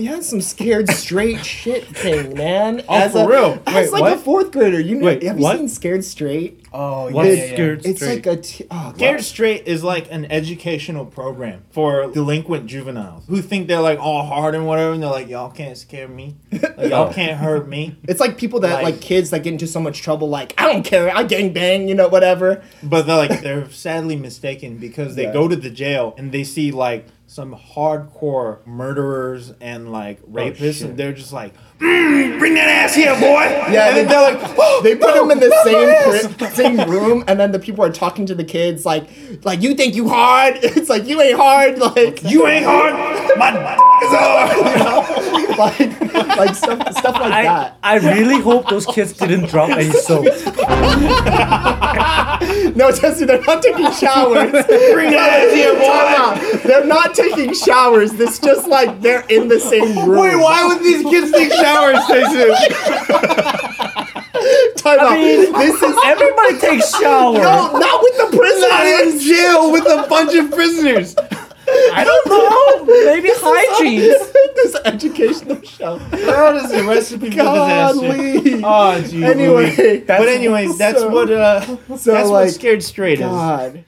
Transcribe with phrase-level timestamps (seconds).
[0.00, 2.82] we had some scared straight shit thing, man.
[2.88, 3.62] Oh, for a, real?
[3.66, 4.12] As Wait, like what?
[4.14, 5.58] a fourth grader, you know, Wait, have you what?
[5.58, 6.56] seen Scared Straight?
[6.72, 7.52] Oh, What's yeah, yeah, yeah.
[7.52, 8.24] scared It's straight?
[8.26, 9.24] like a t- oh, Scared God.
[9.24, 14.54] Straight is like an educational program for delinquent juveniles who think they're like all hard
[14.54, 17.96] and whatever, and they're like, y'all can't scare me, like, y'all can't hurt me.
[18.08, 20.72] It's like people that Like- like, kids that get into so much trouble, like I
[20.72, 22.62] don't care, I gang bang, you know, whatever.
[22.82, 25.32] But they're like they're sadly mistaken because they Yeah.
[25.34, 30.82] go to the jail and they see like some hardcore murderers and like rapists, shit.
[30.82, 34.34] and they're just like, mm, "Bring that ass here, boy!" Yeah, and then they- they're
[34.34, 37.22] like, oh, They put no, them in the not my ass." same pri- same room,
[37.28, 39.04] and then the people are talking to the kids like,
[39.44, 40.58] like you think you hard?
[40.80, 41.78] It's like you ain't hard.
[41.78, 42.94] Like You ain't hard.
[43.38, 43.50] My
[44.02, 45.50] is hard.
[45.58, 46.00] like
[46.36, 47.76] like stuff stuff like I, that.
[47.82, 50.26] I really hope those kids didn't drop any soap.
[52.76, 54.50] No, Jesse, they're not taking showers.
[54.52, 55.68] Bring that ass here, boy.
[55.68, 55.69] Time out.
[56.80, 58.12] They're not taking showers.
[58.12, 60.20] This just like they're in the same room.
[60.20, 62.48] Wait, why would these kids take showers, Jason?
[64.76, 65.12] Time out.
[65.12, 67.38] mean- this is Everybody takes showers.
[67.38, 68.70] no, not with the prisoners.
[68.70, 71.14] Not in jail with a bunch of prisoners.
[71.92, 72.84] I don't know.
[73.04, 74.00] Maybe hygiene.
[74.56, 75.98] this educational show.
[75.98, 78.00] That is a recipe for disaster.
[78.08, 78.62] Godly.
[78.64, 79.22] Oh, geez.
[79.22, 83.26] Anyway, but anyways, that's so- what uh, so that's like what scared straight is.
[83.26, 83.84] God.